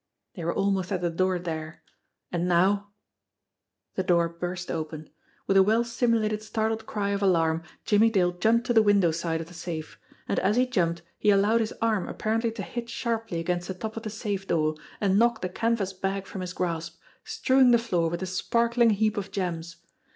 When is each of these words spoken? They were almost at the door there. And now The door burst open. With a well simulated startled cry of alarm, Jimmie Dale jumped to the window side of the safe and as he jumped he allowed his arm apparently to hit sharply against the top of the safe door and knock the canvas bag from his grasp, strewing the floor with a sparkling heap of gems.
They 0.33 0.43
were 0.43 0.55
almost 0.55 0.91
at 0.91 1.01
the 1.01 1.11
door 1.11 1.37
there. 1.37 1.83
And 2.31 2.47
now 2.47 2.89
The 3.93 4.01
door 4.01 4.27
burst 4.29 4.71
open. 4.71 5.11
With 5.45 5.57
a 5.57 5.61
well 5.61 5.83
simulated 5.83 6.41
startled 6.41 6.87
cry 6.87 7.09
of 7.11 7.21
alarm, 7.21 7.61
Jimmie 7.85 8.09
Dale 8.09 8.31
jumped 8.31 8.65
to 8.65 8.73
the 8.73 8.81
window 8.81 9.11
side 9.11 9.41
of 9.41 9.47
the 9.47 9.53
safe 9.53 9.99
and 10.27 10.39
as 10.39 10.55
he 10.55 10.65
jumped 10.65 11.03
he 11.19 11.29
allowed 11.29 11.59
his 11.61 11.75
arm 11.83 12.09
apparently 12.09 12.51
to 12.53 12.63
hit 12.63 12.89
sharply 12.89 13.39
against 13.39 13.67
the 13.67 13.75
top 13.75 13.95
of 13.95 14.01
the 14.01 14.09
safe 14.09 14.47
door 14.47 14.73
and 14.99 15.19
knock 15.19 15.41
the 15.43 15.49
canvas 15.49 15.93
bag 15.93 16.25
from 16.25 16.41
his 16.41 16.53
grasp, 16.53 16.99
strewing 17.23 17.69
the 17.69 17.77
floor 17.77 18.09
with 18.09 18.23
a 18.23 18.25
sparkling 18.25 18.89
heap 18.89 19.17
of 19.17 19.29
gems. 19.29 19.85